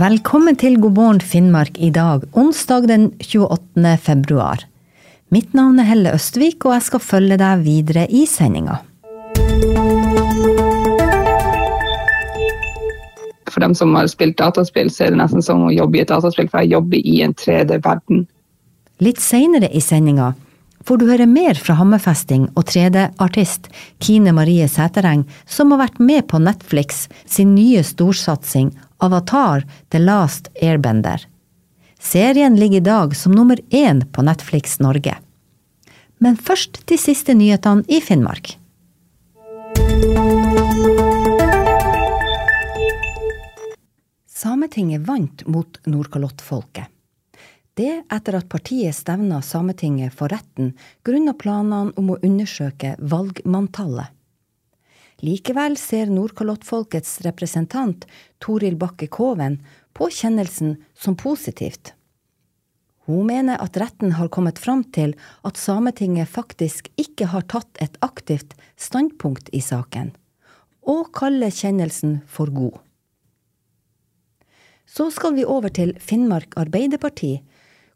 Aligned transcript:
Velkommen 0.00 0.56
til 0.56 0.78
God 0.80 0.94
morgen 0.96 1.18
Finnmark 1.20 1.76
i 1.78 1.90
dag, 1.94 2.22
onsdag 2.32 2.86
den 2.88 3.04
28. 3.20 3.98
februar. 4.00 4.64
Mitt 5.30 5.54
navn 5.54 5.78
er 5.78 5.86
Helle 5.86 6.14
Østvik, 6.16 6.64
og 6.64 6.72
jeg 6.74 6.86
skal 6.88 7.02
følge 7.04 7.36
deg 7.38 7.62
videre 7.66 8.06
i 8.10 8.24
sendinga. 8.26 8.80
For 13.50 13.62
dem 13.62 13.78
som 13.78 13.94
har 13.94 14.10
spilt 14.10 14.38
dataspill, 14.40 14.90
så 14.90 15.06
er 15.06 15.14
det 15.14 15.20
nesten 15.20 15.44
som 15.44 15.66
å 15.68 15.72
jobbe 15.74 16.00
i 16.00 16.02
et 16.02 16.10
dataspill, 16.10 16.50
for 16.50 16.64
jeg 16.64 16.74
jobber 16.74 16.98
i 16.98 17.20
en 17.26 17.36
3D-verden. 17.38 18.24
Litt 19.04 19.22
seinere 19.22 19.70
i 19.70 19.84
sendinga 19.84 20.32
får 20.84 21.00
du 21.00 21.06
høre 21.10 21.26
mer 21.28 21.58
fra 21.58 21.76
Hammerfesting 21.78 22.48
og 22.54 22.68
3D-artist 22.70 23.68
Kine 24.02 24.32
Marie 24.36 24.68
Sætereng, 24.68 25.24
som 25.46 25.72
har 25.74 25.84
vært 25.84 26.00
med 26.00 26.26
på 26.30 26.40
Netflix 26.42 27.06
sin 27.26 27.54
nye 27.54 27.82
storsatsing 27.86 28.72
Avatar 29.00 29.64
The 29.90 30.00
Last 30.02 30.50
Airbender. 30.60 31.26
Serien 32.00 32.56
ligger 32.56 32.80
i 32.80 32.86
dag 32.86 33.16
som 33.16 33.34
nummer 33.36 33.60
én 33.70 34.04
på 34.12 34.24
Netflix 34.24 34.78
Norge. 34.80 35.18
Men 36.18 36.36
først 36.36 36.82
de 36.88 36.96
siste 37.00 37.34
nyhetene 37.36 37.84
i 37.88 38.00
Finnmark. 38.04 38.56
Sametinget 44.40 45.04
vant 45.04 45.44
mot 45.46 45.80
Nordkalottfolket. 45.84 46.88
Det 47.80 48.02
etter 48.12 48.36
at 48.36 48.48
partiet 48.52 48.92
stevna 48.92 49.38
Sametinget 49.40 50.12
for 50.12 50.28
retten 50.28 50.74
grunnet 51.06 51.38
planene 51.40 51.94
om 51.96 52.10
å 52.12 52.18
undersøke 52.26 52.90
valgmanntallet. 53.00 54.10
Likevel 55.24 55.78
ser 55.80 56.10
Nordkalottfolkets 56.12 57.20
representant 57.24 58.04
Toril 58.44 58.76
Bakke 58.80 59.08
Koven 59.08 59.56
på 59.96 60.10
kjennelsen 60.12 60.74
som 60.92 61.16
positivt. 61.16 61.94
Hun 63.08 63.24
mener 63.30 63.60
at 63.64 63.78
retten 63.80 64.12
har 64.18 64.28
kommet 64.28 64.60
fram 64.60 64.82
til 64.96 65.14
at 65.46 65.60
Sametinget 65.60 66.28
faktisk 66.28 66.90
ikke 67.00 67.30
har 67.32 67.48
tatt 67.48 67.80
et 67.80 67.96
aktivt 68.04 68.52
standpunkt 68.76 69.48
i 69.56 69.62
saken, 69.64 70.12
og 70.84 71.14
kaller 71.16 71.52
kjennelsen 71.52 72.18
for 72.28 72.52
god. 72.52 72.76
Så 74.84 75.08
skal 75.14 75.36
vi 75.38 75.48
over 75.48 75.72
til 75.72 75.94
Finnmark 76.02 76.56
Arbeiderparti, 76.60 77.38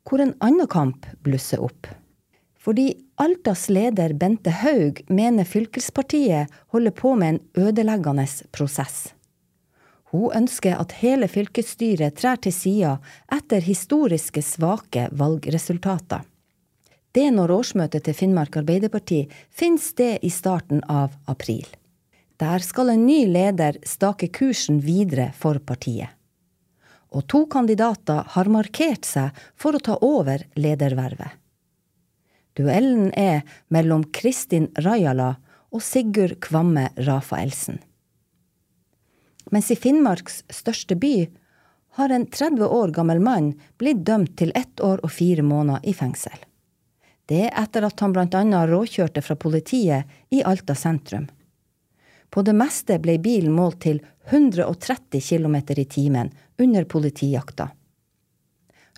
hvor 0.05 0.20
en 0.20 0.34
annen 0.44 0.69
kamp 0.70 1.06
blusser 1.24 1.62
opp. 1.64 1.88
Fordi 2.64 2.94
Altas 3.20 3.69
leder 3.69 4.14
Bente 4.16 4.50
Haug 4.50 5.02
mener 5.08 5.44
fylkespartiet 5.44 6.52
holder 6.72 6.94
på 6.97 7.14
med 7.14 7.34
en 7.34 7.66
ødeleggende 7.66 8.27
prosess. 8.52 9.12
Hun 10.14 10.32
ønsker 10.36 10.78
at 10.78 10.94
hele 11.02 11.28
fylkesstyret 11.28 12.16
trær 12.20 12.38
til 12.41 12.55
sida 12.55 12.97
etter 13.34 13.64
historiske 13.64 14.42
svake 14.47 15.08
valgresultater. 15.12 16.22
Det 17.14 17.28
når 17.30 17.52
årsmøtet 17.55 18.06
til 18.06 18.16
Finnmark 18.16 18.56
Arbeiderparti 18.58 19.25
finner 19.50 19.82
sted 19.82 20.22
i 20.22 20.30
starten 20.30 20.80
av 20.91 21.14
april. 21.30 21.66
Der 22.42 22.58
skal 22.58 22.91
en 22.91 23.05
ny 23.06 23.20
leder 23.30 23.77
stake 23.86 24.32
kursen 24.34 24.80
videre 24.82 25.30
for 25.38 25.60
partiet. 25.62 26.10
Og 27.14 27.26
to 27.30 27.44
kandidater 27.46 28.26
har 28.34 28.50
markert 28.50 29.06
seg 29.06 29.34
for 29.54 29.76
å 29.76 29.82
ta 29.82 29.96
over 30.02 30.42
ledervervet. 30.58 31.38
Duellen 32.54 33.10
er 33.18 33.42
mellom 33.74 34.04
Kristin 34.14 34.68
Rajala 34.78 35.34
og 35.74 35.82
Sigurd 35.82 36.38
Kvamme 36.42 36.88
Rafaelsen. 36.96 37.80
Mens 39.50 39.70
i 39.70 39.76
Finnmarks 39.78 40.42
største 40.50 40.96
by 40.98 41.28
har 41.98 42.10
en 42.10 42.26
30 42.26 42.66
år 42.66 42.91
gammel 42.94 43.20
mann 43.22 43.53
blitt 43.78 44.03
dømt 44.06 44.36
til 44.38 44.53
ett 44.54 44.80
år 44.82 45.03
og 45.03 45.12
fire 45.14 45.42
måneder 45.47 45.86
i 45.86 45.94
fengsel. 45.94 46.36
Det 47.26 47.47
etter 47.50 47.86
at 47.86 48.00
han 48.03 48.14
blant 48.14 48.34
annet 48.34 48.69
råkjørte 48.69 49.22
fra 49.22 49.36
politiet 49.38 50.10
i 50.34 50.42
Alta 50.42 50.74
sentrum. 50.74 51.28
På 52.30 52.42
det 52.42 52.54
meste 52.58 52.98
ble 52.98 53.16
bilen 53.22 53.54
målt 53.54 53.80
til 53.86 54.03
130 54.30 55.22
km 55.22 55.56
i 55.76 55.84
timen 55.86 56.32
under 56.59 56.84
politijakta. 56.84 57.70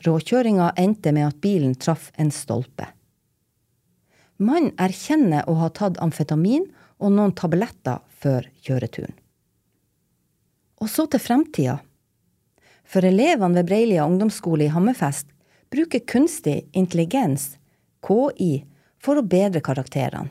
Råkjøringa 0.04 0.72
endte 0.76 1.12
med 1.12 1.26
at 1.28 1.40
bilen 1.40 1.74
traff 1.74 2.10
en 2.20 2.30
stolpe. 2.30 2.88
Mannen 4.36 4.74
erkjenner 4.76 5.48
å 5.48 5.56
ha 5.62 5.70
tatt 5.72 5.96
amfetamin 6.04 6.66
og 7.00 7.12
noen 7.12 7.32
tabletter 7.36 8.02
før 8.20 8.48
kjøreturen. 8.64 9.14
Og 10.84 10.90
så 10.92 11.06
til 11.08 11.22
fremtida. 11.22 11.78
For 12.84 13.04
elevene 13.08 13.56
ved 13.56 13.68
Breilia 13.70 14.04
ungdomsskole 14.04 14.66
i 14.66 14.72
Hammerfest 14.74 15.32
bruker 15.72 16.04
kunstig 16.06 16.66
intelligens, 16.76 17.56
KI, 18.04 18.66
for 19.00 19.18
å 19.18 19.24
bedre 19.26 19.62
karakterene. 19.64 20.30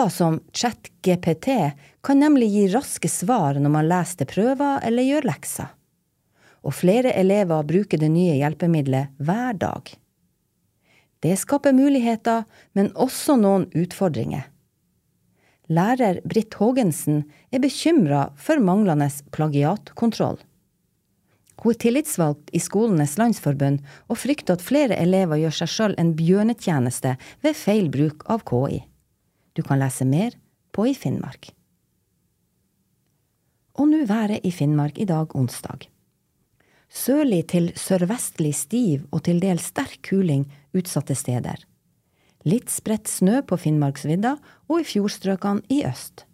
Apper 0.00 0.08
som 0.08 0.40
ChatGPT 0.52 1.72
kan 2.00 2.18
nemlig 2.18 2.46
gi 2.48 2.68
raske 2.72 3.08
svar 3.08 3.58
når 3.60 3.72
man 3.74 3.88
leser 3.88 4.24
prøver 4.24 4.80
eller 4.88 5.04
gjør 5.04 5.26
lekser. 5.28 5.68
Og 6.64 6.72
flere 6.72 7.12
elever 7.20 7.66
bruker 7.68 8.00
det 8.00 8.08
nye 8.08 8.38
hjelpemiddelet 8.38 9.12
hver 9.20 9.58
dag. 9.60 9.92
Det 11.20 11.36
skaper 11.36 11.76
muligheter, 11.76 12.46
men 12.72 12.88
også 12.96 13.36
noen 13.42 13.68
utfordringer. 13.76 14.48
Lærer 15.68 16.24
Britt 16.24 16.56
Haagensen 16.56 17.26
er 17.52 17.60
bekymra 17.60 18.30
for 18.40 18.56
manglende 18.56 19.10
plagiatkontroll. 19.36 20.40
Hun 21.60 21.74
er 21.76 21.82
tillitsvalgt 21.84 22.48
i 22.56 22.62
Skolenes 22.64 23.18
landsforbund 23.20 23.84
og 24.08 24.24
frykter 24.24 24.56
at 24.56 24.64
flere 24.64 24.96
elever 24.96 25.44
gjør 25.44 25.58
seg 25.60 25.74
sjøl 25.76 25.98
en 26.00 26.16
bjørnetjeneste 26.16 27.18
ved 27.44 27.66
feil 27.68 27.92
bruk 27.92 28.24
av 28.32 28.48
KI. 28.48 28.86
Du 29.52 29.62
kan 29.62 29.80
lese 29.80 30.06
mer 30.06 30.36
på 30.72 30.86
i 30.86 30.94
Finnmark. 30.94 31.50
Og 33.80 33.88
nå 33.90 34.04
været 34.06 34.44
i 34.44 34.52
Finnmark 34.52 34.98
i 34.98 35.08
dag 35.08 35.34
onsdag. 35.36 35.88
Sørlig 36.90 37.44
til 37.52 37.70
sørvestlig 37.78 38.54
stiv 38.58 39.06
og 39.14 39.22
til 39.26 39.38
dels 39.42 39.70
sterk 39.70 40.00
kuling 40.08 40.48
utsatte 40.74 41.14
steder. 41.14 41.62
Litt 42.48 42.70
spredt 42.72 43.08
snø 43.10 43.42
på 43.46 43.58
Finnmarksvidda 43.60 44.34
og 44.68 44.80
i 44.80 44.86
fjordstrøkene 44.88 45.62
i 45.70 45.84
øst. 45.86 46.24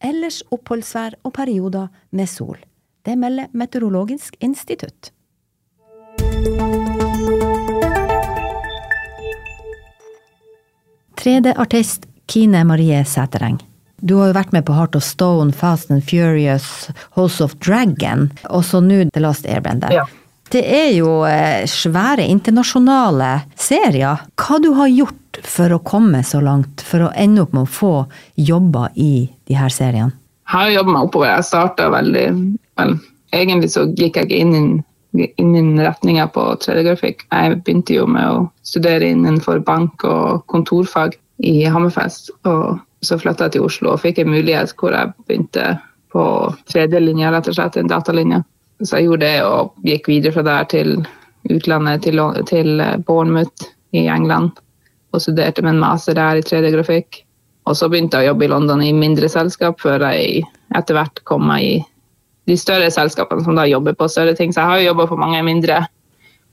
Ellers 0.00 0.42
oppholdsvær 0.50 1.16
og 1.24 1.32
perioder 1.36 1.88
med 2.10 2.28
sol. 2.28 2.58
Det 3.04 3.16
melder 3.18 3.48
Meteorologisk 3.52 4.36
institutt. 4.40 5.12
Tredje 11.20 11.52
artist 11.56 12.09
Kine 12.30 12.64
Marie 12.64 13.04
Sætereng. 13.04 13.58
Du 14.00 14.14
har 14.20 14.30
jo 14.30 14.36
vært 14.36 14.52
med 14.54 14.64
på 14.64 14.74
Heart 14.76 14.94
of 14.96 15.02
Stone, 15.04 15.52
Fast 15.52 15.90
and 15.90 16.04
Furious, 16.06 16.88
House 17.18 17.42
of 17.42 17.56
Dragon, 17.58 18.28
og 18.48 18.62
så 18.64 18.78
nå 18.80 19.02
The 19.10 19.22
Last 19.24 19.48
Airbender. 19.50 19.90
Ja. 19.92 20.06
Det 20.50 20.62
er 20.62 20.92
jo 20.94 21.20
eh, 21.26 21.66
svære 21.66 22.24
internasjonale 22.30 23.32
serier. 23.58 24.22
Hva 24.38 24.58
du 24.62 24.72
har 24.78 24.90
gjort 24.90 25.40
for 25.46 25.74
å 25.74 25.82
komme 25.82 26.22
så 26.26 26.40
langt, 26.42 26.82
for 26.86 27.06
å 27.06 27.12
ende 27.18 27.44
opp 27.44 27.54
med 27.54 27.66
å 27.66 27.70
få 27.70 27.94
jobber 28.38 28.94
i 28.94 29.26
de 29.50 29.58
her 29.58 29.74
seriene? 29.74 30.14
Har 30.50 30.70
jobba 30.70 30.94
meg 30.94 31.08
oppover. 31.08 31.32
Jeg 31.34 31.48
starta 31.50 31.90
veldig 31.92 32.28
vel, 32.78 33.00
Egentlig 33.30 33.70
så 33.70 33.84
gikk 33.94 34.16
jeg 34.18 34.26
ikke 34.26 34.38
inn 34.42 34.80
innen 35.38 35.78
retninga 35.78 36.24
på 36.34 36.42
3D-grafikk. 36.62 37.22
Jeg 37.30 37.60
begynte 37.62 37.94
jo 37.94 38.08
med 38.10 38.26
å 38.26 38.40
studere 38.66 39.06
innenfor 39.10 39.62
bank 39.66 40.02
og 40.06 40.42
kontorfag 40.50 41.14
i 41.46 41.64
Hammerfest. 41.64 42.30
Og 42.48 42.78
så 43.04 43.18
flytta 43.18 43.48
jeg 43.48 43.56
til 43.56 43.66
Oslo 43.68 43.94
og 43.94 44.02
fikk 44.02 44.20
en 44.20 44.32
mulighet 44.32 44.74
hvor 44.78 44.94
jeg 44.96 45.12
begynte 45.26 45.74
på 46.12 46.24
tredjelinja, 46.70 47.30
rett 47.32 47.48
og 47.48 47.56
slett, 47.56 47.78
en 47.78 47.90
datalinje. 47.90 48.42
Så 48.82 48.98
jeg 48.98 49.08
gjorde 49.08 49.26
det 49.26 49.44
og 49.44 49.86
gikk 49.86 50.08
videre 50.10 50.34
fra 50.34 50.44
der 50.46 50.68
til 50.72 50.94
utlandet, 51.50 52.02
til, 52.04 52.20
til 52.48 52.82
Bournemouth 53.06 53.68
i 53.96 54.06
England. 54.08 54.52
Og 55.14 55.22
studerte 55.22 55.62
med 55.62 55.76
en 55.76 55.82
master 55.82 56.16
der 56.18 56.40
i 56.40 56.44
3D-grafikk. 56.46 57.22
Og 57.68 57.76
så 57.76 57.90
begynte 57.90 58.18
jeg 58.18 58.28
å 58.28 58.32
jobbe 58.32 58.46
i 58.46 58.50
London 58.50 58.82
i 58.82 58.92
mindre 58.96 59.28
selskap, 59.30 59.80
før 59.82 60.02
jeg 60.10 60.44
etter 60.76 60.96
hvert 60.96 61.22
kom 61.28 61.46
meg 61.50 61.66
i 61.66 61.78
de 62.50 62.56
større 62.58 62.88
selskapene 62.90 63.44
som 63.44 63.58
da 63.58 63.66
jobber 63.68 63.94
på 63.98 64.08
større 64.10 64.34
ting. 64.38 64.52
Så 64.52 64.62
jeg 64.62 64.70
har 64.70 64.80
jo 64.80 64.88
jobba 64.90 65.06
på 65.10 65.18
mange 65.20 65.42
mindre 65.46 65.84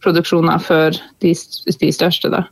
produksjoner 0.03 0.61
før 0.61 0.97
de, 1.23 1.33
de, 1.33 1.91
største. 1.93 2.29
da. 2.33 2.43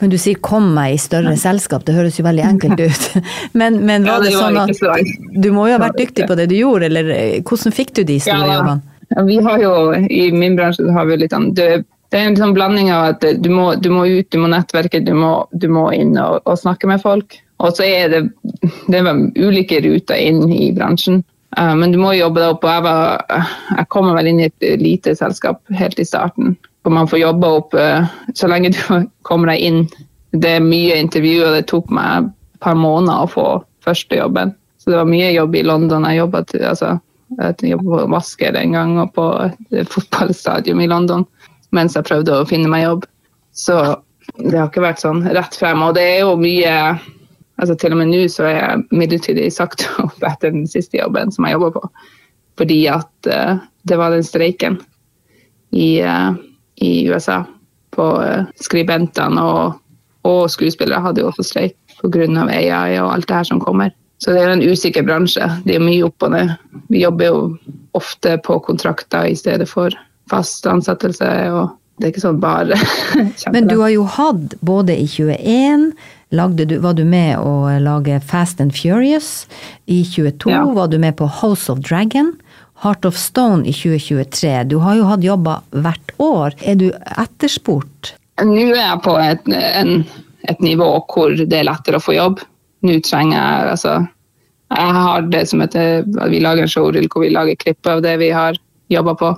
Men 0.00 0.10
du 0.12 0.18
sier 0.18 0.38
'kom 0.40 0.72
meg 0.74 0.94
i 0.94 1.00
større 1.02 1.36
selskap', 1.40 1.84
det 1.84 1.94
høres 1.96 2.18
jo 2.18 2.24
veldig 2.26 2.44
enkelt 2.48 2.80
ut. 2.88 3.22
Men, 3.52 3.80
men 3.86 4.04
var 4.04 4.18
ja, 4.18 4.20
det, 4.20 4.30
det 4.30 4.36
var 4.36 4.50
sånn 4.50 5.02
at 5.02 5.42
du 5.44 5.50
må 5.52 5.68
jo 5.68 5.78
ha 5.78 5.82
vært 5.86 6.00
dyktig 6.00 6.28
på 6.28 6.36
det 6.38 6.48
du 6.52 6.56
gjorde, 6.58 6.90
eller 6.90 7.10
eh, 7.14 7.40
hvordan 7.42 7.74
fikk 7.74 7.94
du 8.00 8.04
de 8.04 8.20
store 8.20 8.44
ja, 8.44 8.58
jobbene? 8.58 8.80
Vi 9.26 9.36
har 9.46 9.58
jo, 9.62 9.74
I 9.94 10.30
min 10.32 10.56
bransje 10.56 10.86
har 10.92 11.06
vi 11.06 11.18
litt 11.20 11.34
sånn, 11.34 11.52
det, 11.54 11.84
det 12.10 12.20
er 12.20 12.30
en 12.30 12.38
sånn 12.38 12.54
blanding 12.56 12.90
av 12.94 13.14
at 13.14 13.26
du 13.42 13.50
må, 13.52 13.74
du 13.74 13.90
må 13.92 14.06
ut, 14.06 14.28
du 14.30 14.38
må 14.40 14.48
nettverke, 14.50 15.02
du 15.04 15.12
må, 15.18 15.32
du 15.52 15.68
må 15.72 15.88
inn 15.94 16.16
og, 16.18 16.40
og, 16.44 16.58
snakke 16.60 16.88
med 16.90 17.02
folk. 17.02 17.38
Og 17.62 17.76
så 17.76 17.86
er 17.86 18.10
det, 18.12 18.20
det 18.90 19.00
er 19.00 19.24
ulike 19.38 19.80
ruter 19.84 20.18
inn 20.18 20.46
i 20.52 20.72
bransjen. 20.74 21.22
Uh, 21.54 21.74
men 21.78 21.94
du 21.94 22.00
må 22.00 22.12
jobbe 22.16 22.42
deg 22.42 22.56
opp. 22.56 22.64
og 22.66 22.72
jeg, 22.72 22.84
var, 22.86 23.42
jeg 23.78 23.90
kommer 23.94 24.18
vel 24.18 24.30
inn 24.32 24.40
i 24.42 24.48
et 24.48 24.70
lite 24.80 25.14
selskap 25.18 25.62
helt 25.78 26.00
i 26.02 26.06
starten. 26.08 26.56
Og 26.84 26.92
man 26.92 27.08
får 27.08 27.22
jobbe 27.22 27.52
opp 27.60 27.76
uh, 27.78 28.04
så 28.36 28.50
lenge 28.50 28.74
du 28.74 28.80
kommer 29.28 29.52
deg 29.52 29.64
inn. 29.64 29.80
Det 30.34 30.56
er 30.58 30.64
mye 30.64 30.98
intervjuer, 31.00 31.54
det 31.56 31.68
tok 31.70 31.90
meg 31.94 32.26
et 32.26 32.60
par 32.64 32.76
måneder 32.78 33.24
å 33.24 33.30
få 33.30 33.48
første 33.84 34.18
jobben. 34.18 34.54
Så 34.80 34.92
det 34.92 35.00
var 35.00 35.08
mye 35.08 35.32
jobb 35.32 35.56
i 35.56 35.64
London. 35.64 36.04
Jeg 36.08 36.20
jobba 36.20 36.42
altså, 36.68 36.96
på 37.38 38.00
vasker 38.12 38.56
en 38.60 38.76
gang 38.76 38.96
og 39.00 39.14
på 39.16 39.28
et 39.72 39.90
fotballstadion 39.92 40.82
i 40.84 40.90
London 40.90 41.24
mens 41.74 41.96
jeg 41.96 42.06
prøvde 42.06 42.36
å 42.36 42.46
finne 42.48 42.70
meg 42.70 42.84
jobb. 42.84 43.06
Så 43.54 43.76
det 44.38 44.56
har 44.56 44.68
ikke 44.68 44.84
vært 44.84 45.02
sånn 45.02 45.24
rett 45.26 45.56
frem. 45.58 45.82
Og 45.82 45.96
det 45.96 46.04
er 46.04 46.18
jo 46.24 46.34
mye 46.40 46.74
altså 47.54 47.76
Til 47.78 47.94
og 47.94 48.00
med 48.00 48.08
nå 48.10 48.24
så 48.32 48.48
er 48.48 48.56
jeg 48.56 48.98
midlertidig 48.98 49.44
sagt 49.54 49.84
opp 50.02 50.24
etter 50.26 50.50
den 50.50 50.66
siste 50.66 50.98
jobben 50.98 51.30
som 51.34 51.46
jeg 51.46 51.54
jobber 51.54 51.76
på. 51.76 51.90
Fordi 52.58 52.80
at 52.90 53.28
uh, 53.30 53.60
det 53.86 53.98
var 53.98 54.10
den 54.14 54.26
streiken 54.26 54.80
i, 55.70 56.02
uh, 56.02 56.34
i 56.82 57.08
USA 57.08 57.42
på 57.94 58.06
uh, 58.20 58.46
skribentene 58.60 59.42
og, 59.42 59.76
og, 60.26 60.48
skuespillere 60.50 61.02
hadde 61.04 61.22
jo 61.22 61.30
også 61.30 61.46
streik 61.46 61.76
pga. 62.00 62.26
AI 62.50 62.98
og 62.98 63.12
alt 63.12 63.28
det 63.28 63.38
her 63.38 63.46
som 63.52 63.62
kommer. 63.62 63.92
Så 64.18 64.32
det 64.34 64.42
er 64.42 64.54
en 64.54 64.64
usikker 64.64 65.04
bransje. 65.06 65.46
Det 65.66 65.76
er 65.76 65.84
mye 65.84 66.06
opp 66.06 66.24
og 66.24 66.34
ned. 66.34 66.52
Vi 66.88 67.02
jobber 67.02 67.30
jo 67.30 67.38
ofte 67.94 68.36
på 68.44 68.58
kontrakter 68.66 69.28
i 69.30 69.36
stedet 69.38 69.68
for 69.70 69.94
fast 70.30 70.66
ansettelse. 70.66 71.30
og 71.52 71.74
det 71.98 72.08
er 72.08 72.10
ikke 72.10 72.24
sånn 72.24 72.40
bare 72.42 72.74
Men 73.54 73.68
du 73.70 73.76
har 73.78 73.92
jo 73.92 74.06
hatt 74.16 74.56
både 74.66 74.96
i 74.98 75.06
21 75.06 75.92
du, 76.34 76.78
var 76.82 76.96
du 76.98 77.04
med 77.06 77.38
å 77.38 77.68
lage 77.78 78.16
Fast 78.26 78.58
and 78.60 78.74
Furious. 78.74 79.46
I 79.86 80.02
22 80.02 80.50
ja. 80.50 80.64
var 80.74 80.88
du 80.90 80.98
med 80.98 81.14
på 81.20 81.28
House 81.30 81.70
of 81.70 81.78
Dragon. 81.86 82.32
Heart 82.84 83.04
of 83.08 83.16
Stone 83.16 83.64
i 83.64 83.72
2023. 83.72 84.64
Du 84.68 84.76
har 84.84 84.98
jo 84.98 85.06
hatt 85.08 85.24
jobber 85.24 85.62
hvert 85.72 86.10
år. 86.20 86.52
Er 86.60 86.76
du 86.76 86.90
etterspurt? 87.16 88.12
Nå 88.44 88.66
er 88.74 88.82
jeg 88.82 89.00
på 89.06 89.14
et, 89.22 89.48
en, 89.48 90.02
et 90.50 90.60
nivå 90.60 90.90
hvor 91.08 91.32
det 91.32 91.56
er 91.56 91.64
lettere 91.64 91.96
å 91.96 92.04
få 92.04 92.18
jobb. 92.18 92.42
Nå 92.84 92.98
trenger 93.06 93.38
jeg 93.38 93.70
altså 93.72 93.94
Jeg 94.74 94.92
har 94.96 95.26
det 95.32 95.40
som 95.48 95.62
heter 95.62 96.04
Vi 96.28 96.40
lager 96.42 96.66
en 96.66 96.68
showreel 96.68 97.06
hvor 97.08 97.24
vi 97.24 97.32
lager 97.32 97.56
klipp 97.56 97.88
av 97.88 98.02
det 98.04 98.18
vi 98.20 98.28
har 98.34 98.58
jobba 98.92 99.14
på 99.16 99.32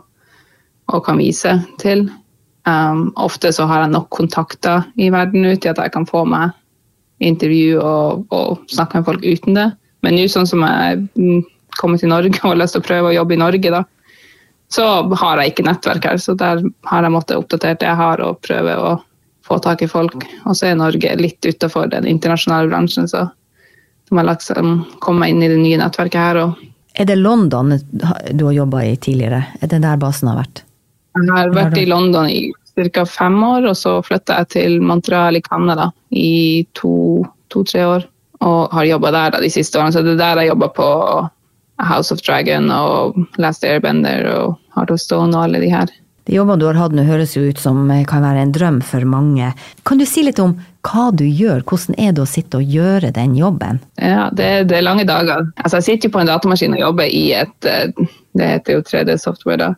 og 0.95 1.03
kan 1.07 1.19
vise 1.19 1.53
til. 1.83 2.09
Um, 2.67 3.13
ofte 3.15 3.53
så 3.55 3.67
har 3.71 3.85
jeg 3.85 3.95
nok 3.95 4.09
kontakter 4.15 4.87
i 4.99 5.11
verden 5.15 5.47
ut 5.47 5.61
til 5.63 5.71
at 5.71 5.79
jeg 5.83 5.95
kan 5.95 6.07
få 6.07 6.25
meg 6.27 6.55
intervju 7.23 7.79
og, 7.79 8.27
og 8.35 8.67
snakke 8.71 8.99
med 8.99 9.07
folk 9.07 9.27
uten 9.27 9.59
det. 9.59 9.67
Men 10.03 10.19
nå 10.19 10.27
sånn 10.31 10.47
som 10.51 10.63
jeg 10.67 11.07
mm, 11.77 11.81
kommer 11.81 12.01
til 12.01 12.11
Norge 12.13 12.41
og 12.43 12.51
har 12.51 12.61
lyst 12.63 12.77
til 12.77 12.85
å 12.85 12.89
prøve 12.89 13.13
å 13.13 13.17
jobbe 13.17 13.37
i 13.37 13.41
Norge, 13.41 13.73
da, 13.73 13.85
så 14.73 14.87
har 15.21 15.41
jeg 15.41 15.53
ikke 15.53 15.67
nettverk 15.69 16.09
her. 16.11 16.21
Så 16.23 16.35
der 16.39 16.63
har 16.91 17.07
jeg 17.07 17.15
måttet 17.15 17.39
oppdatere 17.39 17.79
det 17.81 17.89
jeg 17.89 18.01
har 18.01 18.23
og 18.25 18.41
prøve 18.45 18.77
å 18.81 18.95
få 19.47 19.59
tak 19.63 19.83
i 19.85 19.91
folk. 19.91 20.27
Og 20.45 20.57
så 20.59 20.71
er 20.71 20.81
Norge 20.81 21.15
litt 21.21 21.47
utafor 21.47 21.91
den 21.93 22.09
internasjonale 22.11 22.71
bransjen, 22.73 23.07
så 23.11 23.29
må 24.11 24.23
jeg 24.23 24.31
liksom 24.31 24.73
komme 25.03 25.25
meg 25.25 25.35
inn 25.35 25.45
i 25.45 25.51
det 25.51 25.61
nye 25.61 25.79
nettverket 25.81 26.21
her. 26.21 26.41
Og 26.43 26.67
er 26.97 27.09
det 27.09 27.19
London 27.21 27.75
du 28.33 28.45
har 28.47 28.57
jobba 28.57 28.85
i 28.87 28.97
tidligere? 28.97 29.43
Er 29.61 29.71
det 29.71 29.83
der 29.85 29.99
basen 30.01 30.31
har 30.31 30.41
vært? 30.41 30.63
Jeg 31.17 31.33
har 31.33 31.53
vært 31.55 31.79
i 31.81 31.87
London 31.89 32.29
i 32.31 32.41
ca. 32.93 33.05
fem 33.09 33.37
år, 33.45 33.71
og 33.71 33.77
så 33.77 33.99
flytta 34.05 34.41
jeg 34.41 34.51
til 34.53 34.77
Montreal 34.85 35.37
i 35.37 35.43
Canada 35.45 35.91
i 36.11 36.65
to-tre 36.77 37.83
to, 37.83 37.89
år. 37.95 38.07
Og 38.47 38.73
har 38.77 38.85
jobba 38.85 39.13
der 39.15 39.31
da, 39.33 39.41
de 39.41 39.51
siste 39.53 39.79
årene. 39.79 39.95
Så 39.95 40.03
det 40.05 40.15
er 40.17 40.21
der 40.21 40.43
jeg 40.43 40.53
jobba 40.53 40.69
på 40.77 40.89
House 41.83 42.15
of 42.15 42.23
Dragon 42.25 42.71
og 42.73 43.17
Last 43.43 43.65
Airbender 43.65 44.27
og 44.33 44.57
Heart 44.77 44.95
of 44.95 45.01
Stone 45.03 45.37
og 45.37 45.49
alle 45.49 45.63
de 45.63 45.71
her. 45.73 45.93
De 46.27 46.35
jobbene 46.35 46.59
du 46.59 46.67
har 46.67 46.79
hatt 46.81 46.95
nå 46.97 47.05
høres 47.07 47.37
jo 47.37 47.45
ut 47.47 47.61
som 47.63 47.85
kan 48.11 48.25
være 48.25 48.43
en 48.43 48.55
drøm 48.55 48.81
for 48.83 49.05
mange. 49.07 49.53
Kan 49.87 50.01
du 50.01 50.07
si 50.09 50.25
litt 50.27 50.41
om 50.43 50.57
hva 50.87 51.11
du 51.15 51.23
gjør, 51.27 51.63
hvordan 51.67 51.99
er 52.03 52.15
det 52.17 52.25
å 52.25 52.31
sitte 52.31 52.59
og 52.59 52.73
gjøre 52.77 53.13
den 53.15 53.37
jobben? 53.39 53.79
Ja, 54.03 54.27
det, 54.35 54.69
det 54.71 54.81
er 54.81 54.87
lange 54.87 55.07
dager. 55.07 55.47
Altså, 55.63 55.79
jeg 55.79 55.87
sitter 55.87 56.11
jo 56.11 56.17
på 56.17 56.25
en 56.25 56.31
datamaskin 56.31 56.75
og 56.75 56.83
jobber 56.83 57.11
i 57.11 57.29
et 57.39 57.71
eh, 57.71 57.93
Det 58.37 58.49
heter 58.51 58.77
jo 58.77 58.87
3D-software, 58.87 59.61
da 59.63 59.75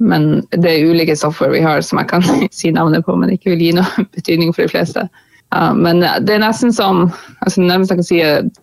men 0.00 0.46
det 0.50 0.70
er 0.70 0.86
ulike 0.88 1.16
software 1.16 1.52
vi 1.52 1.60
har 1.60 1.82
som 1.84 2.00
jeg 2.00 2.08
kan 2.08 2.24
si 2.56 2.72
navnet 2.72 3.04
på, 3.04 3.16
men 3.20 3.32
ikke 3.34 3.52
vil 3.54 3.66
gi 3.66 3.74
noe 3.76 4.06
betydning 4.16 4.54
for 4.56 4.64
de 4.64 4.72
fleste. 4.72 5.06
Men 5.50 5.98
det 6.00 6.30
er 6.30 6.42
nesten 6.44 6.70
som 6.70 7.08
altså 7.42 7.64
nærmest 7.64 7.90
jeg 7.90 7.98
kan 7.98 8.06
si 8.06 8.18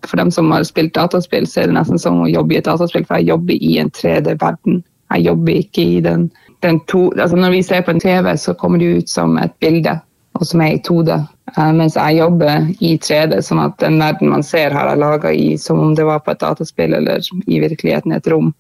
For 0.08 0.16
dem 0.16 0.30
som 0.32 0.52
har 0.56 0.64
spilt 0.64 0.94
dataspill, 0.96 1.48
så 1.48 1.62
er 1.62 1.68
det 1.68 1.76
nesten 1.76 2.00
som 2.00 2.22
å 2.24 2.30
jobbe 2.32 2.56
i 2.56 2.60
et 2.62 2.68
dataspill, 2.70 3.04
for 3.04 3.20
jeg 3.20 3.28
jobber 3.28 3.58
i 3.60 3.74
en 3.82 3.92
3D-verden. 3.92 4.78
Jeg 5.12 5.26
jobber 5.26 5.60
ikke 5.60 5.84
i 5.84 5.98
den, 6.06 6.30
den 6.64 6.80
to, 6.88 7.10
altså 7.20 7.36
Når 7.36 7.58
vi 7.58 7.64
ser 7.64 7.84
på 7.84 7.92
en 7.92 8.00
TV, 8.00 8.30
så 8.40 8.56
kommer 8.56 8.80
det 8.80 9.02
ut 9.02 9.12
som 9.12 9.36
et 9.42 9.52
bilde, 9.60 9.98
og 10.40 10.48
som 10.48 10.64
er 10.64 10.78
i 10.78 10.84
2D. 10.88 11.18
Uh, 11.58 11.74
mens 11.76 12.00
jeg 12.00 12.22
jobber 12.22 12.72
i 12.80 12.94
3D, 13.04 13.42
sånn 13.44 13.66
at 13.66 13.76
den 13.84 14.00
verden 14.00 14.32
man 14.32 14.44
ser, 14.44 14.72
har 14.72 14.88
jeg 14.88 15.04
laga 15.04 15.34
som 15.60 15.84
om 15.84 15.92
det 15.96 16.08
var 16.08 16.24
på 16.24 16.32
et 16.32 16.44
dataspill 16.44 16.96
eller 16.96 17.20
i 17.48 17.60
virkeligheten 17.64 18.16
et 18.16 18.32
rom 18.32 18.54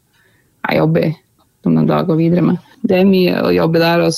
jeg 0.67 0.81
jobber 0.81 1.07
i 1.07 1.15
som 1.63 1.75
de 1.75 1.83
da 1.87 2.01
går 2.03 2.15
videre 2.15 2.41
med. 2.41 2.57
Det 2.87 3.01
er 3.01 3.09
mye 3.09 3.41
å 3.43 3.51
jobbe 3.51 3.81
der 3.81 4.05
og 4.05 4.13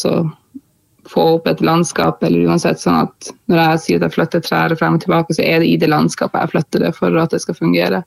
få 1.09 1.25
opp 1.35 1.47
et 1.49 1.61
landskap, 1.65 2.23
eller 2.23 2.49
uansett 2.49 2.81
sånn 2.81 3.01
at 3.07 3.31
når 3.49 3.61
jeg 3.61 3.83
sier 3.83 3.99
at 3.99 4.07
jeg 4.07 4.15
flytter 4.17 4.43
trær 4.45 4.75
frem 4.79 4.97
og 4.97 5.03
tilbake, 5.03 5.35
så 5.35 5.45
er 5.45 5.63
det 5.63 5.69
i 5.71 5.77
det 5.81 5.89
landskapet 5.89 6.43
jeg 6.43 6.53
flytter 6.53 6.85
det 6.85 6.91
for 6.97 7.17
at 7.21 7.33
det 7.33 7.41
skal 7.43 7.57
fungere 7.57 8.03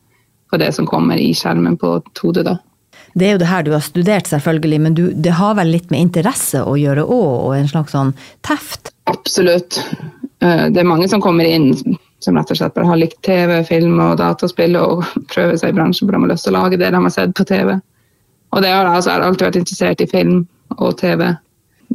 for 0.52 0.62
det 0.62 0.70
som 0.76 0.86
kommer 0.86 1.18
i 1.18 1.32
skjermen 1.34 1.78
på 1.80 1.96
2D. 2.18 2.44
da. 2.46 2.58
Det 3.14 3.26
er 3.26 3.34
jo 3.34 3.42
det 3.42 3.50
her 3.50 3.64
du 3.66 3.72
har 3.74 3.84
studert, 3.84 4.28
selvfølgelig, 4.28 4.80
men 4.80 4.94
du, 4.96 5.04
det 5.12 5.34
har 5.36 5.56
vel 5.58 5.72
litt 5.74 5.90
med 5.92 6.06
interesse 6.06 6.62
å 6.64 6.76
gjøre 6.80 7.04
òg, 7.04 7.32
og 7.48 7.54
en 7.56 7.68
slags 7.68 7.92
sånn 7.96 8.14
teft? 8.46 8.92
Absolutt. 9.10 9.80
Eh, 10.40 10.68
det 10.72 10.80
er 10.80 10.88
mange 10.88 11.08
som 11.10 11.22
kommer 11.24 11.48
inn 11.48 11.72
som 12.22 12.36
rett 12.38 12.52
og 12.54 12.58
slett 12.58 12.74
bare 12.76 12.86
har 12.86 13.00
likt 13.00 13.18
TV, 13.26 13.56
film 13.66 13.98
og 14.00 14.18
dataspill 14.20 14.78
og 14.78 15.02
prøver 15.32 15.58
seg 15.58 15.72
i 15.72 15.78
bransjen 15.78 16.06
for 16.06 16.14
de 16.14 16.22
har 16.22 16.32
lyst 16.32 16.46
til 16.46 16.54
å 16.54 16.60
lage 16.60 16.78
det 16.80 16.92
de 16.94 17.02
har 17.04 17.14
sett 17.14 17.34
på 17.36 17.48
TV. 17.48 17.74
Og 18.52 18.64
det 18.64 18.72
har 18.72 18.88
altså, 18.88 19.10
jeg 19.10 19.18
har 19.18 19.26
alltid 19.26 19.48
vært 19.48 19.60
interessert 19.62 20.04
i 20.04 20.10
film 20.10 20.44
og 20.78 20.96
TV. 21.00 21.24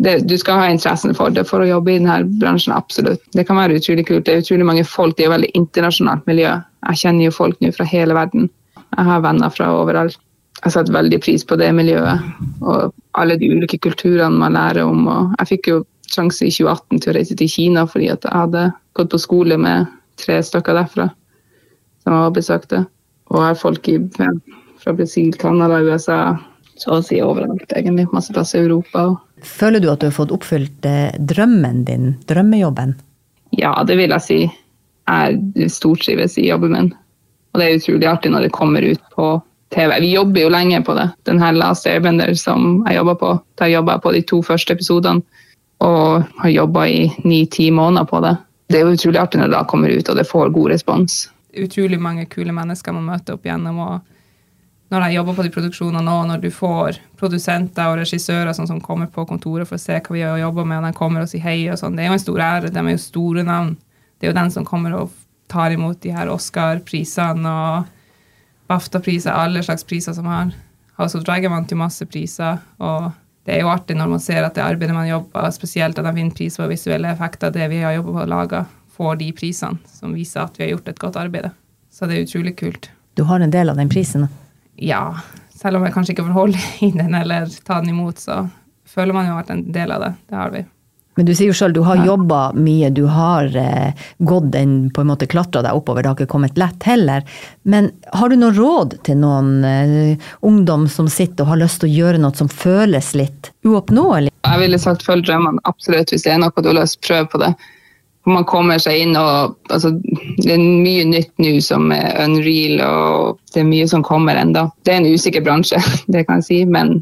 Det, 0.04 0.20
du 0.30 0.36
skal 0.38 0.60
ha 0.62 0.70
interessen 0.70 1.16
for 1.18 1.34
det 1.34 1.48
for 1.50 1.64
å 1.64 1.68
jobbe 1.70 1.94
i 1.94 1.98
denne 1.98 2.20
bransjen, 2.42 2.76
absolutt. 2.76 3.24
Det 3.34 3.48
kan 3.48 3.58
være 3.58 3.80
utrolig 3.80 4.06
kult. 4.08 4.26
Det 4.28 4.36
er 4.36 4.44
utrolig 4.44 4.68
mange 4.68 4.86
folk, 4.86 5.16
det 5.18 5.26
er 5.26 5.32
et 5.32 5.36
veldig 5.38 5.52
internasjonalt 5.58 6.30
miljø. 6.30 6.54
Jeg 6.92 7.02
kjenner 7.02 7.28
jo 7.28 7.36
folk 7.36 7.60
nå 7.64 7.72
fra 7.74 7.88
hele 7.90 8.18
verden. 8.18 8.50
Jeg 8.94 9.08
har 9.10 9.24
venner 9.26 9.54
fra 9.54 9.72
overalt. 9.74 10.20
Jeg 10.64 10.74
setter 10.74 10.96
veldig 10.96 11.20
pris 11.22 11.44
på 11.46 11.58
det 11.60 11.70
miljøet 11.78 12.24
og 12.66 12.94
alle 13.22 13.36
de 13.38 13.50
ulike 13.54 13.78
kulturene 13.82 14.42
man 14.42 14.58
lærer 14.58 14.88
om. 14.88 15.06
Og 15.06 15.36
jeg 15.38 15.52
fikk 15.52 15.70
jo 15.70 15.84
sjanse 16.10 16.48
i 16.48 16.54
2018 16.54 17.04
til 17.04 17.12
å 17.12 17.16
reise 17.18 17.38
til 17.38 17.52
Kina 17.52 17.86
fordi 17.90 18.10
jeg 18.10 18.34
hadde 18.34 18.70
gått 18.98 19.12
på 19.14 19.22
skole 19.22 19.58
med 19.62 19.90
tre 20.18 20.40
stykker 20.42 20.78
derfra 20.80 21.12
som 22.04 22.16
jeg 22.16 22.36
besøkte. 22.40 22.86
Og 23.30 23.42
jeg 23.42 23.50
har 23.50 23.60
folk 23.60 23.90
i 23.92 23.98
fra 24.78 24.94
Brasil, 24.96 25.34
Canada, 25.36 25.82
USA, 25.84 26.38
så 26.80 26.98
å 26.98 27.04
si 27.04 27.20
overalt, 27.22 27.66
egentlig. 27.76 28.08
Masse 28.14 28.34
plasser 28.34 28.62
i 28.62 28.68
Europa. 28.68 29.10
Føler 29.46 29.84
du 29.84 29.90
at 29.92 30.02
du 30.02 30.08
har 30.10 30.16
fått 30.16 30.34
oppfylt 30.34 30.86
eh, 30.86 31.12
drømmen 31.20 31.84
din, 31.86 32.16
drømmejobben? 32.30 32.96
Ja, 33.58 33.74
det 33.88 33.98
vil 34.00 34.14
jeg 34.14 34.26
si. 34.26 34.40
Jeg 35.08 35.70
stortrives 35.72 36.38
i 36.38 36.48
jobben 36.50 36.74
min. 36.74 36.90
Og 37.54 37.62
det 37.62 37.68
er 37.68 37.78
utrolig 37.80 38.10
artig 38.10 38.32
når 38.34 38.48
det 38.48 38.56
kommer 38.56 38.84
ut 38.84 39.04
på 39.16 39.30
TV. 39.74 39.94
Vi 40.04 40.12
jobber 40.14 40.42
jo 40.42 40.50
lenge 40.52 40.82
på 40.84 40.96
det. 40.98 41.08
Den 41.30 41.40
her 41.42 41.56
Last 41.56 41.88
Airbender 41.88 42.34
som 42.38 42.84
jeg 42.88 43.00
jobber 43.00 43.16
på, 43.22 43.32
der 43.60 43.72
jobba 43.72 43.98
jeg 43.98 44.04
på 44.04 44.14
de 44.18 44.26
to 44.34 44.42
første 44.46 44.76
episodene. 44.78 45.24
Og 45.86 46.26
har 46.42 46.50
jobba 46.50 46.88
i 46.90 47.08
ni-ti 47.24 47.70
måneder 47.72 48.10
på 48.10 48.22
det. 48.26 48.36
Det 48.68 48.80
er 48.80 48.88
jo 48.88 48.98
utrolig 48.98 49.20
artig 49.22 49.40
når 49.40 49.52
det 49.52 49.58
da 49.60 49.66
kommer 49.70 49.94
ut 49.94 50.10
og 50.10 50.18
det 50.18 50.28
får 50.28 50.54
god 50.56 50.72
respons. 50.74 51.18
Utrolig 51.58 52.00
mange 52.02 52.26
kule 52.30 52.54
mennesker 52.54 52.96
man 52.96 53.06
møter 53.14 53.38
opp 53.38 53.46
gjennom. 53.46 53.80
og 53.80 54.17
når 54.88 55.04
jeg 55.04 55.18
jobber 55.18 55.36
på 55.36 55.44
de 55.44 55.52
produksjonene 55.52 56.04
nå, 56.06 56.16
når 56.30 56.44
du 56.46 56.48
får 56.54 57.00
produsenter 57.20 57.90
og 57.92 58.00
regissører 58.00 58.54
sånn, 58.56 58.70
som 58.70 58.80
kommer 58.84 59.10
på 59.12 59.26
kontoret 59.28 59.68
for 59.68 59.76
å 59.76 59.82
se 59.82 59.98
hva 60.00 60.16
vi 60.16 60.24
har 60.24 60.40
jobba 60.40 60.64
med, 60.64 60.80
og 60.80 60.88
de 60.88 61.00
kommer 61.00 61.26
og 61.26 61.32
sier 61.32 61.44
hei 61.44 61.60
og 61.68 61.80
sånn, 61.82 61.98
det 61.98 62.06
er 62.06 62.12
jo 62.12 62.16
en 62.16 62.24
stor 62.24 62.44
ære. 62.46 62.72
De 62.72 62.80
er 62.84 62.96
jo 62.96 63.04
store 63.04 63.44
navn. 63.48 63.76
Det 64.18 64.28
er 64.28 64.32
jo 64.32 64.38
den 64.40 64.54
som 64.56 64.68
kommer 64.68 64.96
og 64.96 65.12
tar 65.52 65.76
imot 65.76 66.00
de 66.04 66.14
her 66.16 66.32
Oscar-prisene 66.32 67.52
og 67.52 67.92
BAFTA-priser, 68.72 69.32
alle 69.32 69.64
slags 69.64 69.86
priser 69.88 70.16
som 70.16 70.28
har. 70.32 70.56
House 70.98 71.20
of 71.20 71.28
Dragon 71.28 71.54
vant 71.54 71.72
jo 71.72 71.80
masse 71.80 72.08
priser, 72.10 72.60
og 72.84 73.12
det 73.48 73.56
er 73.56 73.64
jo 73.64 73.72
artig 73.72 73.96
når 73.96 74.10
man 74.12 74.24
ser 74.24 74.44
at 74.44 74.58
det 74.58 74.66
arbeidet 74.66 74.96
man 74.96 75.08
jobber, 75.08 75.52
spesielt 75.56 76.00
at 76.00 76.08
de 76.08 76.16
vinner 76.16 76.36
pris 76.36 76.58
for 76.60 76.72
visuelle 76.72 77.12
effekter, 77.12 77.54
det 77.54 77.70
vi 77.72 77.84
har 77.84 77.96
jobba 77.96 78.16
på 78.16 78.26
å 78.26 78.32
lage, 78.34 78.66
får 78.98 79.20
de 79.22 79.30
prisene 79.36 79.96
som 80.00 80.16
viser 80.16 80.44
at 80.44 80.58
vi 80.58 80.66
har 80.66 80.74
gjort 80.76 80.92
et 80.92 81.00
godt 81.00 81.20
arbeid. 81.22 81.52
Så 81.92 82.10
det 82.10 82.18
er 82.18 82.28
utrolig 82.28 82.58
kult. 82.60 82.90
Du 83.16 83.24
har 83.30 83.40
en 83.40 83.54
del 83.54 83.72
av 83.72 83.80
den 83.80 83.92
prisen? 83.92 84.28
Ja, 84.78 85.04
selv 85.58 85.80
om 85.80 85.86
jeg 85.88 85.96
kanskje 85.96 86.16
ikke 86.16 86.28
får 86.30 86.38
holde 86.38 86.64
i 86.88 86.94
den 86.96 87.18
eller 87.18 87.52
ta 87.66 87.82
den 87.82 87.94
imot, 87.96 88.24
så 88.24 88.46
føler 88.88 89.16
man 89.16 89.30
jo 89.30 89.38
vært 89.38 89.54
en 89.54 89.70
del 89.74 89.94
av 89.94 90.06
det. 90.06 90.16
Det 90.30 90.42
har 90.42 90.52
vi. 90.56 90.66
Men 91.18 91.26
du 91.26 91.32
sier 91.34 91.50
jo 91.50 91.56
sjøl 91.58 91.74
du 91.74 91.80
har 91.82 91.98
ja. 91.98 92.12
jobba 92.12 92.40
mye, 92.54 92.92
du 92.94 93.08
har 93.10 93.50
eh, 93.58 94.04
gått 94.22 94.52
den, 94.54 94.76
på 94.94 95.02
en 95.02 95.10
måte 95.10 95.26
klatra 95.26 95.64
deg 95.66 95.80
oppover, 95.80 96.06
det 96.06 96.12
har 96.12 96.18
ikke 96.20 96.30
kommet 96.30 96.60
lett 96.62 96.86
heller. 96.86 97.26
Men 97.66 97.90
har 98.14 98.30
du 98.30 98.38
noe 98.38 98.54
råd 98.54 99.00
til 99.08 99.18
noen 99.24 99.66
eh, 99.66 100.28
ungdom 100.46 100.86
som 100.94 101.10
sitter 101.10 101.42
og 101.48 101.56
har 101.56 101.64
lyst 101.64 101.82
til 101.82 101.90
å 101.90 101.96
gjøre 101.96 102.22
noe 102.22 102.38
som 102.38 102.52
føles 102.54 103.16
litt 103.18 103.50
uoppnåelig? 103.66 104.30
Jeg 104.46 104.62
ville 104.62 104.80
sagt 104.80 105.08
følg 105.08 105.26
drømmene, 105.26 105.64
absolutt, 105.66 106.14
hvis 106.14 106.28
det 106.28 106.36
er 106.36 106.44
noe 106.44 106.54
du 106.54 106.70
har 106.70 106.78
lyst 106.84 107.00
til 107.00 107.02
å 107.02 107.10
prøve 107.10 107.32
på 107.34 107.42
det. 107.48 107.52
Man 108.28 108.44
kommer 108.48 108.80
seg 108.84 109.06
inn 109.06 109.16
og 109.16 109.56
altså, 109.72 109.94
Det 110.44 110.50
er 110.52 110.60
mye 110.60 111.06
nytt 111.08 111.32
nå 111.40 111.54
som 111.64 111.92
er 111.96 112.18
unreal, 112.26 112.82
og 112.84 113.38
det 113.54 113.62
er 113.62 113.70
mye 113.70 113.88
som 113.88 114.04
kommer 114.04 114.36
enda. 114.36 114.68
Det 114.84 114.94
er 114.94 115.02
en 115.02 115.14
usikker 115.14 115.46
bransje, 115.46 115.80
det 116.14 116.26
kan 116.28 116.42
jeg 116.42 116.50
si, 116.50 116.66
men 116.66 116.98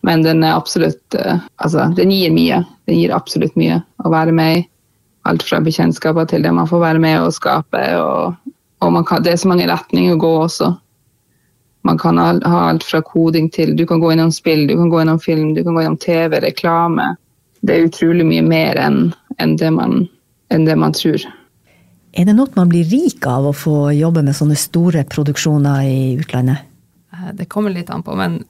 men 0.00 0.22
den 0.22 0.44
er 0.44 0.56
absolutt 0.56 1.14
uh, 1.14 1.38
Altså, 1.56 1.90
den 1.96 2.12
gir 2.12 2.32
mye. 2.32 2.62
Den 2.88 3.00
gir 3.00 3.14
absolutt 3.14 3.56
mye 3.60 3.80
å 4.04 4.12
være 4.12 4.32
med 4.32 4.60
i. 4.60 4.66
Alt 5.28 5.44
fra 5.44 5.60
bekjentskaper 5.60 6.28
til 6.30 6.46
det 6.46 6.52
man 6.56 6.68
får 6.68 6.80
være 6.80 7.02
med 7.02 7.20
og 7.20 7.34
skape. 7.36 7.82
Og, 8.00 8.54
og 8.80 9.00
kan, 9.08 9.24
det 9.24 9.34
er 9.34 9.42
så 9.42 9.50
mange 9.50 9.68
retninger 9.68 10.16
å 10.16 10.20
gå 10.20 10.30
også. 10.46 10.70
Man 11.84 12.00
kan 12.00 12.20
ha, 12.20 12.32
alt 12.68 12.84
fra 12.84 13.00
koding 13.04 13.48
til 13.52 13.72
Du 13.76 13.86
kan 13.88 14.00
gå 14.00 14.12
innom 14.12 14.32
spill, 14.32 14.66
du 14.68 14.74
kan 14.76 14.90
gå 14.92 15.00
innom 15.00 15.20
film, 15.20 15.54
du 15.56 15.62
kan 15.64 15.76
gå 15.76 15.84
innom 15.84 16.00
TV, 16.00 16.40
reklame. 16.40 17.14
Det 17.60 17.76
er 17.76 17.88
utrolig 17.88 18.24
mye 18.24 18.44
mer 18.44 18.80
enn 18.80 19.02
en 19.40 19.56
det, 19.60 19.70
en 20.50 20.66
det 20.66 20.76
man 20.78 20.94
tror. 20.96 21.22
Er 22.10 22.26
det 22.26 22.34
noe 22.34 22.50
man 22.56 22.70
blir 22.70 22.88
rik 22.90 23.26
av 23.28 23.46
å 23.46 23.54
få 23.54 23.92
jobbe 23.94 24.24
med 24.26 24.34
sånne 24.34 24.58
store 24.58 25.04
produksjoner 25.06 25.84
i 25.86 26.00
utlandet? 26.18 26.66
Eh, 27.14 27.30
det 27.38 27.46
kommer 27.52 27.70
litt 27.74 27.90
an 27.90 28.02
på, 28.02 28.16
men 28.18 28.40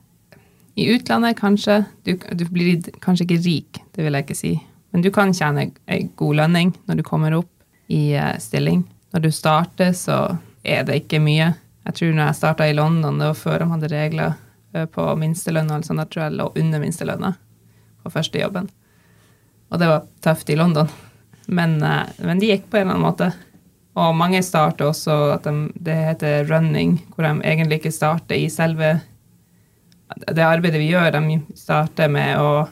i 0.81 0.87
utlandet, 0.95 1.37
kanskje. 1.37 1.83
Du, 2.09 2.15
du, 2.17 2.47
blir 2.49 2.81
kanskje 3.05 3.27
ikke 3.27 3.43
rik, 3.45 3.81
det 3.93 4.07
vil 4.07 4.17
jeg 4.17 4.25
ikke 4.25 4.39
si. 4.39 4.53
Men 4.95 5.05
du 5.05 5.11
kan 5.13 5.35
tjene 5.37 5.69
en 5.69 6.09
god 6.17 6.39
lønning 6.39 6.73
når 6.89 7.01
du 7.01 7.05
kommer 7.07 7.37
opp 7.37 7.51
i 7.93 8.15
uh, 8.17 8.39
stilling. 8.41 8.87
Når 9.13 9.27
du 9.27 9.31
starter, 9.35 9.93
så 9.99 10.39
er 10.65 10.87
det 10.89 11.03
ikke 11.03 11.21
mye. 11.23 11.53
Jeg 11.85 11.99
tror 11.99 12.15
når 12.15 12.31
jeg 12.31 12.39
starta 12.41 12.71
i 12.71 12.77
London, 12.77 13.21
det 13.21 13.29
var 13.29 13.39
før 13.43 13.61
de 13.61 13.69
hadde 13.75 13.93
regler 13.93 14.33
uh, 14.77 14.87
på 14.89 15.05
minstelønn, 15.21 15.69
og 15.75 15.85
sånn, 15.85 16.01
jeg 16.01 16.15
tror 16.15 16.25
jeg 16.25 16.39
lå 16.39 16.49
under 16.63 16.83
minstelønna 16.83 17.35
på 18.01 18.15
første 18.15 18.41
jobben. 18.41 18.71
Og 19.71 19.83
det 19.83 19.91
var 19.91 20.09
tøft 20.25 20.51
i 20.51 20.59
London. 20.59 20.89
Men, 21.51 21.79
uh, 21.83 22.07
men 22.23 22.43
de 22.43 22.53
gikk 22.53 22.69
på 22.71 22.79
en 22.79 22.89
eller 22.89 22.99
annen 22.99 23.09
måte. 23.09 23.31
Og 24.01 24.15
mange 24.17 24.41
starter 24.47 24.89
også 24.89 25.17
at 25.35 25.47
de, 25.49 25.71
det 25.83 25.97
heter 25.99 26.47
running, 26.51 27.01
hvor 27.15 27.27
de 27.27 27.33
egentlig 27.43 27.81
ikke 27.81 27.95
starter 27.95 28.39
i 28.39 28.51
selve 28.53 28.99
det 30.17 30.43
arbeidet 30.43 30.81
vi 30.81 30.91
gjør, 30.91 31.15
de 31.15 31.41
starter 31.59 32.11
med 32.11 32.39
å 32.41 32.67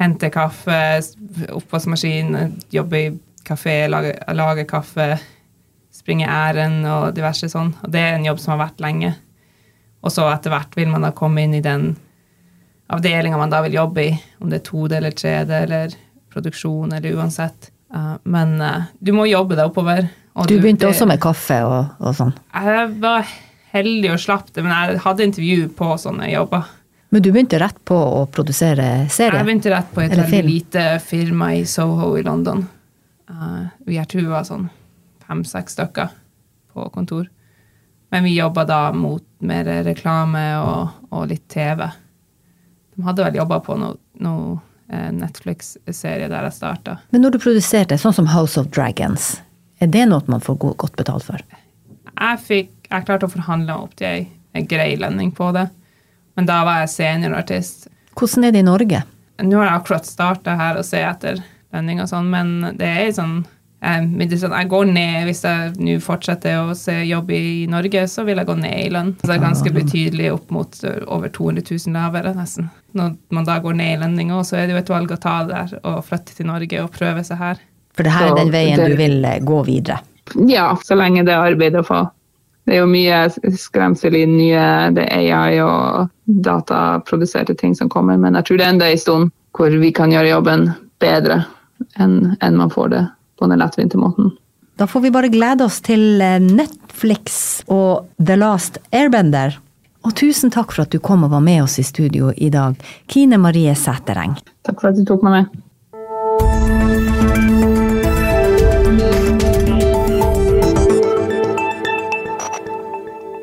hente 0.00 0.30
kaffe, 0.32 1.00
oppvaskmaskin, 1.54 2.56
jobbe 2.72 3.00
i 3.00 3.10
kafé, 3.46 3.84
lage, 3.90 4.14
lage 4.34 4.64
kaffe, 4.68 5.12
springe 5.94 6.28
ærend 6.30 6.86
og 6.88 7.10
diverse 7.16 7.50
sånn. 7.52 7.74
Og 7.84 7.92
det 7.92 8.02
er 8.02 8.16
en 8.16 8.28
jobb 8.28 8.40
som 8.40 8.54
har 8.54 8.64
vært 8.66 8.82
lenge. 8.82 9.12
Og 10.00 10.14
så 10.14 10.24
etter 10.32 10.54
hvert 10.54 10.76
vil 10.78 10.90
man 10.90 11.04
da 11.04 11.12
komme 11.16 11.44
inn 11.44 11.58
i 11.58 11.64
den 11.64 11.92
avdelinga 12.90 13.38
man 13.38 13.52
da 13.52 13.60
vil 13.66 13.76
jobbe 13.76 14.06
i, 14.06 14.14
om 14.40 14.50
det 14.50 14.62
er 14.62 14.68
2D 14.70 14.96
eller 14.96 15.18
3D 15.18 15.52
eller 15.60 15.98
produksjon 16.32 16.96
eller 16.96 17.20
uansett. 17.20 17.70
Men 17.90 18.56
uh, 18.62 18.88
du 19.02 19.10
må 19.16 19.24
jobbe 19.26 19.56
deg 19.58 19.70
oppover. 19.70 20.04
du 20.46 20.56
begynte 20.60 20.86
det, 20.86 20.92
også 20.92 21.08
med 21.10 21.18
kaffe 21.22 21.56
og, 21.66 21.96
og 21.98 22.14
sånn? 22.14 22.34
Jeg 22.54 22.84
var 23.02 23.32
heldig 23.72 24.12
og 24.14 24.20
slapp 24.22 24.52
det, 24.54 24.62
men 24.62 24.74
jeg 24.74 25.00
hadde 25.04 25.26
intervju 25.26 25.64
på 25.78 25.88
sånne 25.98 26.28
jobber. 26.30 26.68
Men 27.10 27.24
du 27.24 27.32
begynte 27.32 27.58
rett 27.58 27.78
på 27.86 27.96
å 27.98 28.22
produsere 28.30 29.08
serie? 29.10 29.40
Jeg 29.40 29.48
begynte 29.48 29.72
rett 29.72 29.90
på 29.90 30.04
et 30.04 30.14
veldig 30.14 30.42
lite 30.46 30.84
firma 31.02 31.50
i 31.58 31.64
Soho 31.66 32.12
i 32.18 32.22
London. 32.26 32.62
Uh, 33.30 33.66
vi 33.86 33.98
er 33.98 34.06
to 34.10 34.22
var 34.30 34.46
sånn 34.46 34.68
fem-seks 35.26 35.74
stykker 35.74 36.14
på 36.70 36.86
kontor. 36.94 37.26
Men 38.10 38.26
vi 38.26 38.36
jobba 38.36 38.64
da 38.66 38.80
mot 38.94 39.24
mer 39.46 39.68
reklame 39.86 40.44
og, 40.62 40.94
og 41.14 41.28
litt 41.30 41.46
TV. 41.50 41.84
De 42.94 43.06
hadde 43.06 43.26
vel 43.26 43.38
jobba 43.38 43.60
på 43.64 43.76
noe, 43.78 43.98
noe 44.22 44.54
eh, 44.54 44.66
Netflix-serie 44.90 46.28
der 46.30 46.48
jeg 46.48 46.56
starta. 46.56 46.98
Men 47.14 47.24
når 47.24 47.36
du 47.36 47.42
produserte 47.44 47.98
sånn 48.00 48.16
som 48.16 48.30
House 48.32 48.58
of 48.60 48.70
Dragons, 48.74 49.36
er 49.80 49.90
det 49.92 50.06
noe 50.10 50.24
man 50.28 50.42
får 50.44 50.58
godt 50.80 50.98
betalt 50.98 51.26
for? 51.28 51.44
Jeg 52.10 52.42
fikk 52.44 52.74
jeg 52.90 53.06
klarte 53.06 53.28
å 53.28 53.32
forhandle 53.32 53.76
opp 53.84 53.94
til 53.98 54.08
ei, 54.08 54.24
ei 54.56 54.66
grei 54.66 54.90
lønning 54.98 55.30
på 55.36 55.52
det. 55.54 55.68
Men 56.38 56.48
da 56.48 56.60
var 56.66 56.82
jeg 56.82 56.94
seniorartist. 56.96 57.88
Hvordan 58.18 58.48
er 58.48 58.54
det 58.54 58.64
i 58.64 58.66
Norge? 58.66 59.04
Nå 59.40 59.60
har 59.60 59.70
jeg 59.70 59.80
akkurat 59.80 60.08
starta 60.08 60.56
her 60.58 60.80
og 60.80 60.86
ser 60.86 61.06
etter 61.08 61.40
lønning 61.74 62.02
og 62.02 62.10
sånn, 62.10 62.28
men 62.32 62.76
det 62.80 62.90
er 62.90 63.14
sånn 63.16 63.40
sånn, 63.80 64.52
jeg 64.52 64.68
går 64.68 64.90
ned 64.90 65.22
hvis 65.24 65.44
jeg 65.46 65.70
nå 65.80 65.94
fortsetter 66.04 66.58
å 66.60 66.74
se 66.76 66.98
jobb 67.08 67.30
i 67.32 67.66
Norge, 67.70 68.02
så 68.12 68.26
vil 68.26 68.36
jeg 68.36 68.48
gå 68.50 68.56
ned 68.58 68.76
i 68.82 68.90
lønn. 68.92 69.14
Så 69.20 69.30
det 69.30 69.38
er 69.38 69.46
ganske 69.46 69.72
betydelig 69.72 70.32
opp 70.34 70.50
mot 70.52 70.76
over 71.06 71.32
200 71.32 71.64
000 71.70 71.96
lavere, 71.96 72.34
nesten. 72.36 72.68
Når 72.96 73.16
man 73.34 73.46
da 73.46 73.58
går 73.62 73.76
ned 73.78 73.94
i 73.94 73.98
lønning 74.00 74.32
så 74.46 74.58
er 74.58 74.68
det 74.68 74.76
jo 74.76 74.80
et 74.82 74.92
valg 74.92 75.12
å 75.14 75.18
ta 75.20 75.34
der 75.48 75.74
og 75.80 76.00
flytte 76.06 76.36
til 76.36 76.48
Norge 76.50 76.82
og 76.82 76.94
prøve 76.94 77.24
seg 77.26 77.38
her. 77.40 77.60
For 77.96 78.06
det 78.06 78.14
her 78.14 78.30
er 78.30 78.38
den 78.38 78.54
veien 78.54 78.80
du 78.80 78.96
vil 78.98 79.24
eh, 79.26 79.42
gå 79.44 79.60
videre? 79.66 80.00
Ja, 80.46 80.72
så 80.84 80.98
lenge 80.98 81.24
det 81.26 81.34
er 81.34 81.52
arbeid 81.52 81.78
å 81.78 81.84
få. 81.86 82.04
Det 82.66 82.76
er 82.76 82.82
jo 82.82 82.90
mye 82.90 83.56
skremsel 83.58 84.14
i 84.14 84.26
nye 84.30 84.64
det 84.94 85.06
er 85.10 85.30
AI 85.34 85.62
og 85.64 86.10
dataproduserte 86.46 87.56
ting 87.58 87.74
som 87.74 87.90
kommer, 87.90 88.20
men 88.20 88.36
jeg 88.38 88.46
tror 88.46 88.60
det 88.60 88.66
er 88.66 88.74
enda 88.76 88.90
en 88.90 89.00
stund 89.00 89.32
hvor 89.56 89.74
vi 89.82 89.90
kan 89.94 90.12
gjøre 90.14 90.30
jobben 90.30 90.68
bedre 91.02 91.40
enn, 91.98 92.36
enn 92.38 92.60
man 92.60 92.70
får 92.70 92.92
det 92.92 93.02
på 93.40 93.48
den 93.50 93.58
lettvinte 93.58 93.98
måten. 93.98 94.30
Da 94.78 94.86
får 94.86 95.02
vi 95.04 95.12
bare 95.12 95.32
glede 95.32 95.66
oss 95.66 95.80
til 95.84 96.22
eh, 96.24 96.38
Netflix 96.40 97.34
og 97.68 98.06
The 98.22 98.38
Last 98.38 98.78
Airbender. 98.94 99.58
Og 100.00 100.14
tusen 100.16 100.52
takk 100.52 100.72
for 100.72 100.86
at 100.86 100.92
du 100.94 101.00
kom 101.02 101.26
og 101.26 101.34
var 101.34 101.42
med 101.44 101.64
oss 101.64 101.78
i 101.80 101.84
studio 101.84 102.32
i 102.36 102.48
dag, 102.52 102.78
Kine 103.10 103.38
Marie 103.40 103.74
Sætereng. 103.76 104.38
Takk 104.64 104.80
for 104.80 104.92
at 104.92 104.96
du 104.98 105.04
tok 105.08 105.24
meg 105.26 105.42
med. 105.42 105.66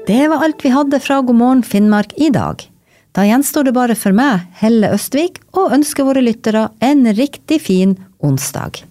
Det 0.08 0.24
var 0.32 0.44
alt 0.46 0.64
vi 0.64 0.72
hadde 0.72 1.00
fra 1.04 1.20
God 1.22 1.36
morgen 1.36 1.64
Finnmark 1.68 2.14
i 2.16 2.30
dag. 2.32 2.64
Da 3.12 3.26
gjenstår 3.28 3.68
det 3.68 3.74
bare 3.76 3.96
for 3.98 4.16
meg, 4.16 4.46
Helle 4.62 4.94
Østvik, 4.96 5.42
å 5.58 5.68
ønske 5.76 6.06
våre 6.08 6.24
lyttere 6.24 6.70
en 6.86 7.04
riktig 7.18 7.60
fin 7.66 7.98
onsdag. 8.24 8.86